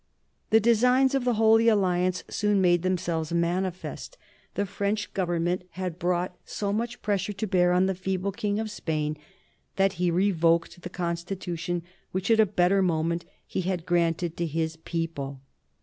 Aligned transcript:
The 0.49 0.59
designs 0.59 1.13
of 1.13 1.25
the 1.25 1.35
Holy 1.35 1.67
Alliance 1.67 2.23
soon 2.27 2.59
made 2.59 2.81
themselves 2.81 3.31
manifest. 3.31 4.17
The 4.55 4.65
French 4.65 5.13
Government 5.13 5.61
had 5.73 5.99
brought 5.99 6.35
so 6.43 6.73
much 6.73 7.03
pressure 7.03 7.33
to 7.33 7.45
bear 7.45 7.71
on 7.71 7.85
the 7.85 7.93
feeble 7.93 8.31
King 8.31 8.59
of 8.59 8.71
Spain 8.71 9.15
that 9.75 9.93
he 10.01 10.09
revoked 10.09 10.81
the 10.81 10.89
Constitution 10.89 11.83
which, 12.13 12.31
at 12.31 12.39
a 12.39 12.47
better 12.47 12.81
moment, 12.81 13.25
he 13.45 13.61
had 13.61 13.85
granted 13.85 14.35
to 14.37 14.47
his 14.47 14.75
people. 14.75 15.39